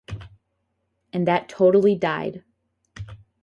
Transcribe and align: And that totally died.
And 1.13 1.27
that 1.27 1.47
totally 1.47 1.93
died. 1.93 2.43